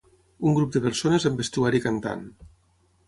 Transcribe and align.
Un 0.51 0.55
grup 0.59 0.71
de 0.75 0.81
persones 0.85 1.27
amb 1.31 1.43
vestuari 1.43 1.83
cantant. 1.87 2.25